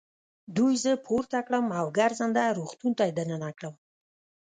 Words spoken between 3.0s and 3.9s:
يې دننه کړم.